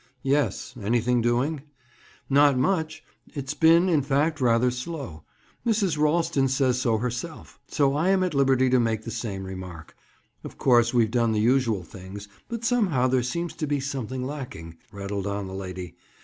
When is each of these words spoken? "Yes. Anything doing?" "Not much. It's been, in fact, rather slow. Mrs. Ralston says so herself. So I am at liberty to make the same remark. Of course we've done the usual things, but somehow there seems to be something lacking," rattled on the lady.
"Yes. 0.23 0.73
Anything 0.81 1.21
doing?" 1.21 1.61
"Not 2.27 2.57
much. 2.57 3.03
It's 3.35 3.53
been, 3.53 3.87
in 3.87 4.01
fact, 4.01 4.41
rather 4.41 4.71
slow. 4.71 5.25
Mrs. 5.63 5.95
Ralston 5.95 6.47
says 6.47 6.81
so 6.81 6.97
herself. 6.97 7.59
So 7.67 7.93
I 7.93 8.09
am 8.09 8.23
at 8.23 8.33
liberty 8.33 8.67
to 8.71 8.79
make 8.79 9.03
the 9.03 9.11
same 9.11 9.43
remark. 9.43 9.95
Of 10.43 10.57
course 10.57 10.91
we've 10.91 11.11
done 11.11 11.33
the 11.33 11.39
usual 11.39 11.83
things, 11.83 12.27
but 12.49 12.65
somehow 12.65 13.07
there 13.09 13.21
seems 13.21 13.53
to 13.53 13.67
be 13.67 13.79
something 13.79 14.25
lacking," 14.25 14.75
rattled 14.91 15.27
on 15.27 15.45
the 15.45 15.53
lady. 15.53 15.93